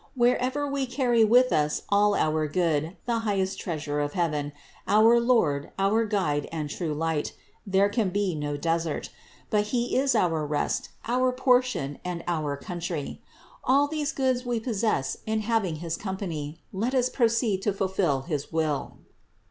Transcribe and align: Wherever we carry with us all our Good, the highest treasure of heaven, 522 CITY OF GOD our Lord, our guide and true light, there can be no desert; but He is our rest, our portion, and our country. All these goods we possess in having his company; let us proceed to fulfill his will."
Wherever 0.15 0.67
we 0.67 0.87
carry 0.87 1.23
with 1.23 1.53
us 1.53 1.83
all 1.89 2.15
our 2.15 2.47
Good, 2.47 2.97
the 3.05 3.19
highest 3.19 3.59
treasure 3.59 3.99
of 3.99 4.13
heaven, 4.13 4.51
522 4.87 4.89
CITY 4.89 4.95
OF 4.95 4.97
GOD 4.97 4.97
our 4.97 5.35
Lord, 5.37 5.71
our 5.77 6.05
guide 6.05 6.49
and 6.51 6.71
true 6.71 6.95
light, 6.95 7.33
there 7.67 7.87
can 7.87 8.09
be 8.09 8.33
no 8.33 8.57
desert; 8.57 9.11
but 9.51 9.65
He 9.65 9.95
is 9.95 10.15
our 10.15 10.43
rest, 10.43 10.89
our 11.05 11.31
portion, 11.31 11.99
and 12.03 12.23
our 12.27 12.57
country. 12.57 13.21
All 13.63 13.85
these 13.87 14.11
goods 14.11 14.43
we 14.43 14.59
possess 14.59 15.17
in 15.27 15.41
having 15.41 15.75
his 15.75 15.97
company; 15.97 16.63
let 16.73 16.95
us 16.95 17.07
proceed 17.07 17.61
to 17.61 17.71
fulfill 17.71 18.21
his 18.21 18.51
will." 18.51 18.97